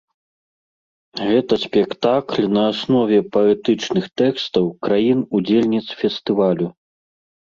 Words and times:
Гэта 1.27 1.53
спектакль 1.65 2.45
на 2.55 2.63
аснове 2.71 3.19
паэтычных 3.35 4.05
тэкстаў 4.21 4.65
краін-удзельніц 4.87 5.85
фестывалю. 6.03 6.67